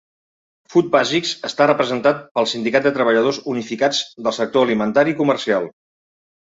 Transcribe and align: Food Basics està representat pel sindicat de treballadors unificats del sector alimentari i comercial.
Food 0.75 0.87
Basics 0.95 1.33
està 1.49 1.67
representat 1.71 2.23
pel 2.39 2.49
sindicat 2.55 2.89
de 2.89 2.95
treballadors 2.99 3.43
unificats 3.55 4.03
del 4.29 4.39
sector 4.43 4.71
alimentari 4.71 5.17
i 5.17 5.21
comercial. 5.25 5.75